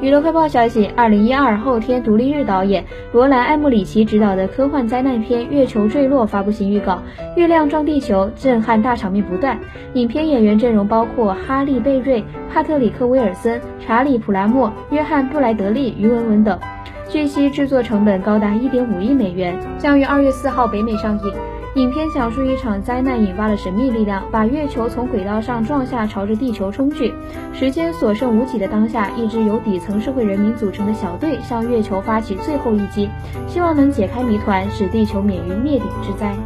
[0.00, 7.00] 娱乐快报消息：二零一二后天独立日导演罗兰·艾默里奇执导的科幻灾难片《月球坠落》发布新预告，
[7.36, 9.58] 月亮撞地球，震撼大场面不断。
[9.94, 16.58] 影片演员阵容包括哈利·贝瑞、帕特里克·威尔森、查理·普拉默、约翰·布莱德利、于文文等。
[17.08, 21.32] 据悉，制作成本高达一点五亿美元，将于二月四号北美上映。
[21.74, 27.14] 影片讲述一场灾难引发的神秘力量，把月球从轨道上撞下，朝着地球冲去。
[27.54, 33.08] 时间所剩无几的当下，一支由底层社会人民组成的小队向月球发起最后一击，
[33.48, 36.36] 希望能解开谜团，使地球免于灭顶之灾。